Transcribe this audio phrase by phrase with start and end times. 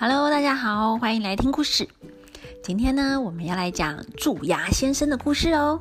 [0.00, 1.88] Hello，大家好，欢迎来听故事。
[2.62, 5.80] 今天呢，我们要来讲蛀牙先生的故事哦。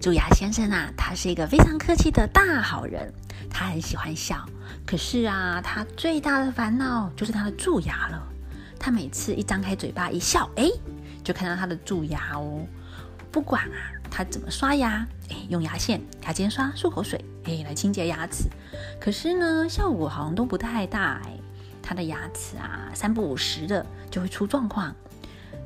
[0.00, 3.12] 蛀牙先生啊，他是一个非常客气的大好人，
[3.50, 4.46] 他很喜欢笑。
[4.86, 8.24] 可是啊，他最大的烦恼就是他的蛀牙了。
[8.78, 10.70] 他每次一张开嘴巴一笑，哎，
[11.24, 12.64] 就看到他的蛀牙哦。
[13.32, 13.74] 不管啊，
[14.08, 18.44] 他怎么刷牙，哎，用牙线、牙尖刷、漱口水，哎，来清洁牙齿，
[19.00, 21.36] 可是呢，效果好像都不太大哎。
[21.90, 24.94] 他的牙齿啊，三不五时的就会出状况。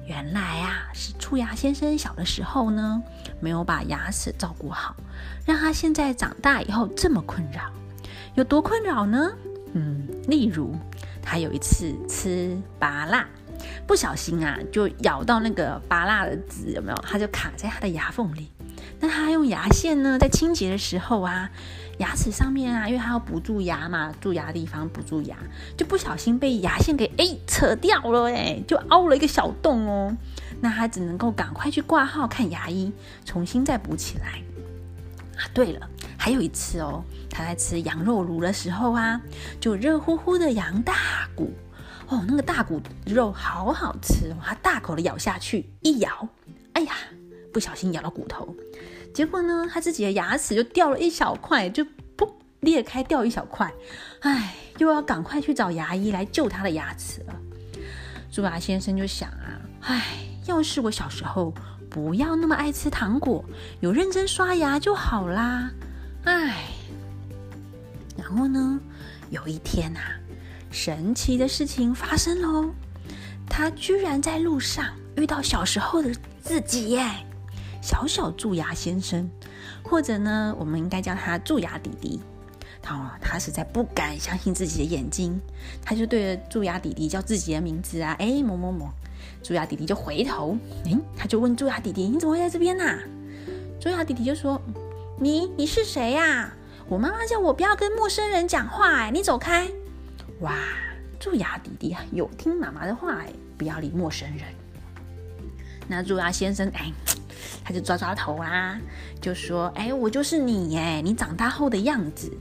[0.06, 3.02] 原来啊，是蛀牙先生小的时候呢，
[3.40, 4.96] 没有把牙齿照顾好，
[5.44, 7.70] 让他现在长大以后这么困扰。
[8.36, 9.30] 有多困扰呢？
[9.74, 10.74] 嗯，例如
[11.22, 13.28] 他有一次吃拔蜡，
[13.86, 16.96] 不小心啊，就咬到那个拔蜡的籽，有没有？
[17.06, 18.50] 他就卡在他的牙缝里。
[19.00, 21.50] 那他用牙线呢，在清洁的时候啊。
[21.98, 25.36] 牙齿上面啊，因为他要补蛀牙嘛，蛀牙的地方补蛀牙，
[25.76, 30.16] 就不小心被牙线给哎扯掉了哎，就凹了一个小洞哦。
[30.60, 32.92] 那他只能够赶快去挂号看牙医，
[33.24, 34.42] 重新再补起来。
[35.40, 39.20] 啊，对了，还有一次哦，他在吃羊肉炉的时候啊，
[39.60, 41.54] 就热乎乎的羊大骨
[42.08, 46.28] 哦，那个大骨肉好好吃哦，他大口的咬下去，一咬，
[46.72, 46.92] 哎呀，
[47.54, 48.54] 不小心咬到骨头。
[49.14, 51.84] 结果呢，他自己的牙齿就掉了一小块，就
[52.16, 52.28] 噗
[52.60, 53.72] 裂开掉一小块，
[54.22, 57.34] 唉，又要赶快去找牙医来救他的牙齿了。
[58.32, 61.54] 猪牙先生就想啊，唉，要是我小时候
[61.88, 63.44] 不要那么爱吃糖果，
[63.78, 65.70] 有认真刷牙就好啦，
[66.24, 66.64] 唉。
[68.16, 68.80] 然后呢，
[69.30, 70.02] 有一天啊，
[70.72, 72.74] 神奇的事情发生喽，
[73.48, 77.08] 他居然在路上遇到小时候的自己耶。
[77.84, 79.30] 小小蛀牙先生，
[79.82, 82.18] 或者呢，我们应该叫他蛀牙弟弟。
[82.80, 85.38] 他他实在不敢相信自己的眼睛，
[85.82, 88.88] 他就对着蛀牙弟弟叫自己的名字啊，哎，某某某。
[89.42, 90.56] 蛀牙弟弟就回头，
[90.86, 92.98] 哎，他就问蛀牙弟弟：“你怎么会在这边呐？”
[93.78, 94.58] 蛀牙弟弟就说
[95.20, 96.54] ：“你你是谁呀？
[96.88, 99.68] 我妈妈叫我不要跟陌生人讲话，哎，你走开。”
[100.40, 100.56] 哇，
[101.20, 104.46] 蛀牙弟弟啊有听妈妈的话，哎，不要理陌生人。
[105.86, 106.90] 那蛀牙先生，哎。
[107.64, 108.80] 他就抓抓头啊，
[109.20, 112.32] 就说：“哎，我就是你耶，你长大后的样子。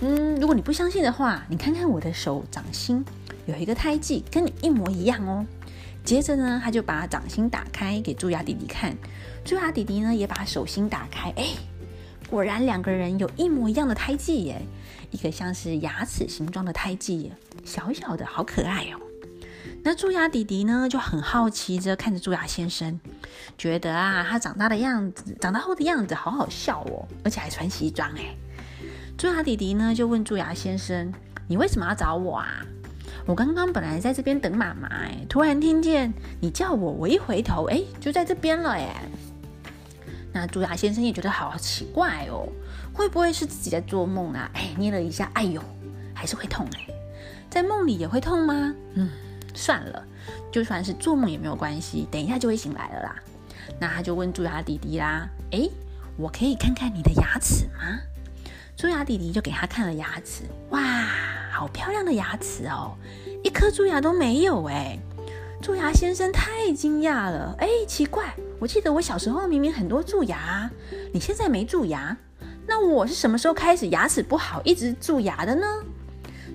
[0.00, 3.04] 嗯，如果你不相信的话，你看看我的手掌心
[3.46, 5.44] 有一个胎记，跟你一模一样哦。”
[6.04, 8.96] 接着呢，他就把掌心打开给蛀牙弟弟看，
[9.44, 11.48] 蛀牙弟弟呢也把手心打开，哎，
[12.30, 14.62] 果然两个人有一模一样的胎记耶，
[15.10, 17.32] 一个像是牙齿形状的胎记，
[17.64, 19.07] 小小的好可爱哦。
[19.82, 23.00] 那蛀牙弟弟呢，就很好奇着看着蛀牙先生，
[23.56, 28.36] 觉得啊，他长大的样子，长大后的样子好好笑哦，而且还穿西装哎。
[29.16, 31.12] 蛀牙弟弟呢，就问蛀牙先生
[31.48, 32.62] ：“你为什么要找我啊？
[33.24, 38.88] 我刚刚本来在这边等妈妈，哎，突然听见你叫我，我一回头，哎，就在这边了耶。”
[40.32, 42.46] 那蛀牙先生也觉得好奇怪哦，
[42.92, 44.50] 会不会是自己在做梦啊？
[44.52, 45.62] 哎，捏了一下，哎呦，
[46.12, 46.86] 还是会痛哎，
[47.48, 48.74] 在梦里也会痛吗？
[48.94, 49.08] 嗯。
[49.58, 50.04] 算了，
[50.52, 53.16] 就算是做梦也没有关系，等一下就会醒来了啦。
[53.80, 55.70] 那他就问蛀牙弟弟啦：“诶，
[56.16, 57.98] 我可以看看你的牙齿吗？”
[58.76, 60.80] 蛀牙弟弟就给他看了牙齿，哇，
[61.50, 62.94] 好漂亮的牙齿哦，
[63.42, 65.00] 一颗蛀牙都没有诶，
[65.60, 70.70] 蛀牙先生太惊讶了，诶，奇怪，我记得我小时候明明很多蛀牙，
[71.12, 72.16] 你现在没蛀牙，
[72.66, 75.66] 那我是什么时候开始牙齿不好，一直蛀牙的呢？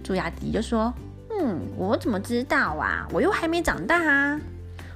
[0.04, 0.94] 蛀牙弟弟就说。
[1.40, 3.08] 嗯，我怎么知道啊？
[3.12, 4.40] 我又还没长大啊！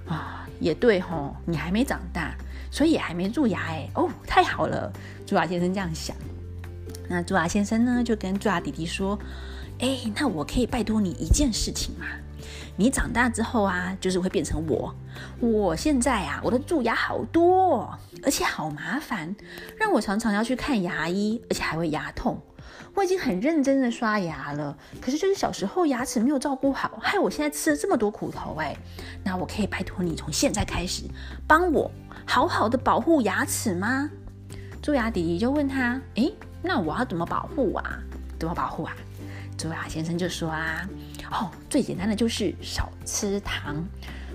[0.07, 2.35] 啊，也对吼，你还没长大，
[2.71, 3.89] 所以也还没蛀牙哎。
[3.95, 4.91] 哦，太好了，
[5.25, 6.15] 蛀牙先生这样想。
[7.09, 9.17] 那蛀牙先生呢，就跟蛀牙弟弟说
[9.79, 12.05] ：“哎，那我可以拜托你一件事情吗？
[12.75, 14.93] 你长大之后啊，就是会变成我。
[15.39, 19.35] 我现在啊，我的蛀牙好多，而且好麻烦，
[19.77, 22.39] 让我常常要去看牙医，而且还会牙痛。”
[22.93, 28.75] 我已经很认真的刷牙了，可是就是小时候牙齿没有照顾好，害我现在吃了这么多苦头哎。
[29.23, 31.03] 那我可以拜托你从现在开始
[31.45, 31.91] 帮我
[32.25, 34.09] 好好的保护牙齿吗？
[34.81, 37.99] 蛀牙弟弟就问他，诶，那我要怎么保护啊？
[38.39, 38.93] 怎么保护啊？
[39.57, 40.87] 蛀牙先生就说啊，
[41.31, 43.83] 哦，最简单的就是少吃糖。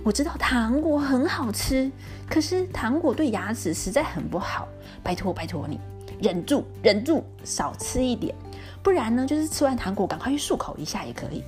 [0.05, 1.91] 我知道糖果很好吃，
[2.29, 4.67] 可是糖果对牙齿实在很不好，
[5.03, 5.79] 拜托拜托你。
[6.23, 8.33] 忍住，忍住，少吃一点，
[8.81, 11.43] 不然呢，就是吃完糖果赶快去漱口一下也可以。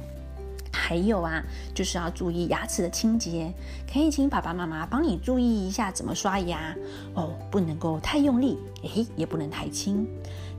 [0.73, 1.41] 还有啊，
[1.73, 3.55] 就是要注意牙齿的清洁，
[3.91, 6.75] 可以请爸爸妈妈帮你注意一下怎么刷牙
[7.15, 10.05] 哦，不能够太用力，诶，也不能太轻。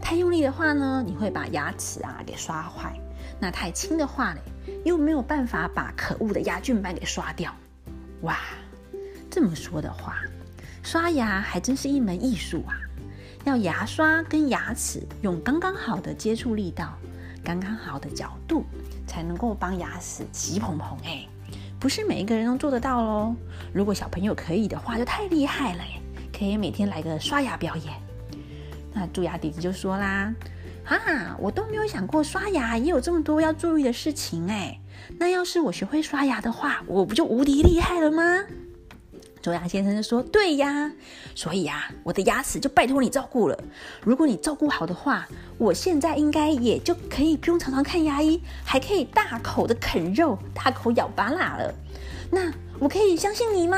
[0.01, 2.93] 太用力的话呢，你会把牙齿啊给刷坏；
[3.37, 4.39] 那太轻的话呢，
[4.85, 7.53] 又没有办法把可恶的牙菌斑给刷掉。
[8.21, 8.39] 哇，
[9.29, 10.15] 这么说的话，
[10.81, 12.79] 刷牙还真是一门艺术啊！
[13.45, 16.97] 要牙刷跟牙齿用刚刚好的接触力道，
[17.43, 18.65] 刚刚好的角度，
[19.05, 20.97] 才能够帮牙齿急蓬蓬。
[21.05, 21.27] 哎，
[21.79, 23.35] 不是每一个人都做得到喽。
[23.71, 26.01] 如果小朋友可以的话，就太厉害了耶！
[26.35, 27.93] 可以每天来个刷牙表演。
[28.91, 30.33] 那蛀牙弟弟就说啦
[30.83, 34.79] ：“哈，我都没有想过刷牙也有这么多要注意的事情哎。
[35.19, 38.23] 那要是我学会刷牙的话，我不就无敌厉害了吗？”
[39.45, 40.91] 蛀牙先生就说：“对呀，
[41.35, 43.55] 所以啊，我的牙齿就拜托你照顾了。
[44.01, 45.27] 如果你照顾好的话，
[45.59, 51.71] 我现在应该也就可以不用常常看牙医，还可以大口的啃肉，大口咬巴辣了。
[52.31, 53.77] 那我可以相信你吗？”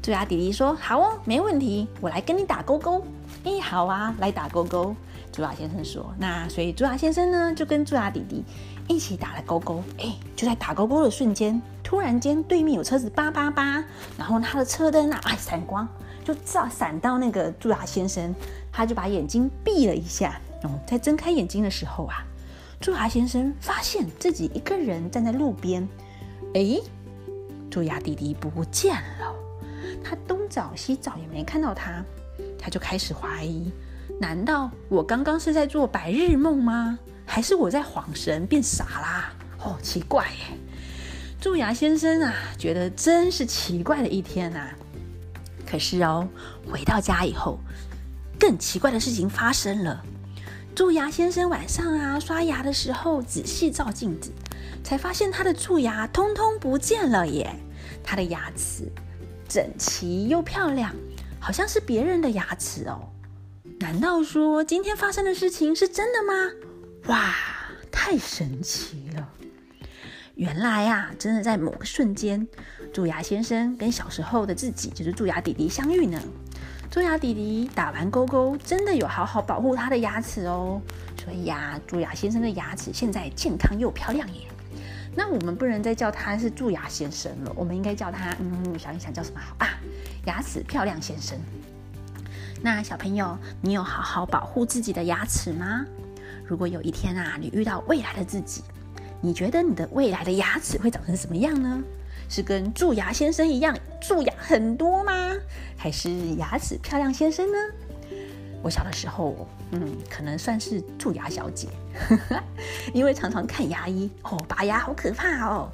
[0.00, 3.04] 蛀牙弟弟说：“好哦，没问题，我来跟你打勾勾。”
[3.42, 4.94] 哎，好啊，来打勾勾。
[5.32, 8.44] 蛀牙先生说：“那所以蛀牙先生呢，就跟蛀牙弟弟
[8.88, 9.82] 一起打了勾勾。
[9.98, 13.84] 哎，就在打勾勾的瞬间，突然间对面有车子叭叭叭，
[14.18, 15.86] 然后他的车灯啊，哎，闪光
[16.24, 18.34] 就照闪到那个蛀牙先生，
[18.70, 20.40] 他就把眼睛闭了一下。
[20.62, 22.24] 哦，在睁开眼睛的时候啊，
[22.80, 25.88] 蛀牙先生发现自己一个人站在路边。
[26.54, 26.78] 哎，
[27.70, 29.34] 蛀牙弟弟不见了，
[30.04, 32.04] 他东找西找也没看到他。”
[32.58, 33.72] 他就开始怀疑：
[34.20, 36.96] 难道我刚刚是在做白日梦吗？
[37.32, 39.32] 还是我在晃神变傻啦？
[39.64, 40.54] 哦，奇怪耶！
[41.40, 44.68] 蛀牙先生啊，觉得真是奇怪的一天呐。
[45.66, 46.28] 可是哦，
[46.70, 47.58] 回到家以后，
[48.38, 50.04] 更奇怪的事情发生了。
[50.74, 54.30] 蛀牙先生晚上啊刷牙的时候，仔细照镜子，
[54.84, 57.50] 才发现他的蛀牙通通不见了耶！
[58.04, 58.92] 他的牙齿
[59.48, 60.94] 整齐又漂亮。
[61.40, 63.08] 好像是别人的牙齿哦，
[63.80, 66.68] 难道说今天发生的事情是真的吗？
[67.06, 67.34] 哇，
[67.90, 69.28] 太神奇了！
[70.36, 72.46] 原来啊，真的在某个瞬间，
[72.92, 76.20] 蛀牙先生跟小时候的自己，就是蛀牙弟弟相遇呢。
[76.90, 80.80] 蛀牙弟弟打完勾勾，真的有好好保护他的牙齿哦，
[81.22, 84.46] 所以呀，蛀牙先生的牙齿现在健康又漂亮耶。
[85.14, 89.68] 那我们不能再叫他是蛀牙先生了，我们应该叫他，嗯，想一想叫什么好啊？
[90.26, 91.38] 牙齿漂亮先生。
[92.62, 95.84] 那小朋友，你有好好保护自己的牙齿吗？
[96.52, 98.62] 如果有一天啊，你遇到未来的自己，
[99.22, 101.82] 你觉得你的未来的牙齿会长成什么样呢？
[102.28, 105.32] 是跟蛀牙先生一样蛀牙很多吗？
[105.78, 107.58] 还是牙齿漂亮先生呢？
[108.62, 111.68] 我小的时候，嗯，可能算是蛀牙小姐，
[112.92, 115.70] 因为常常看牙医哦，拔牙好可怕哦。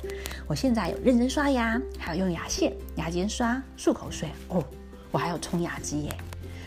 [0.46, 4.64] 我现在有认真刷牙，还有用牙线、牙尖刷、漱口水哦，
[5.10, 6.16] 我还有冲牙机耶，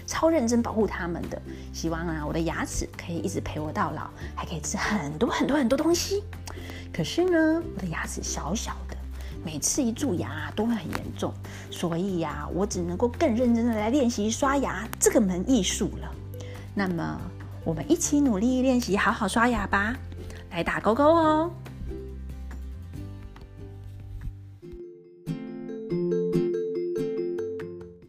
[0.05, 1.41] 超认真保护他们的。
[1.73, 6.23] 希望啊，我的牙齿可以一直陪我到老，还可以吃很多很多很多东西。
[6.93, 8.97] 可是呢，我的牙齿小小的，
[9.43, 11.33] 每次一蛀牙都会很严重，
[11.69, 16.11] 所以呀，我只能够更认真的来练习刷牙这个门艺术了。
[16.73, 17.19] 那么，
[17.63, 19.95] 我们一起努力练习，好好刷牙吧！
[20.51, 21.51] 来打勾勾哦。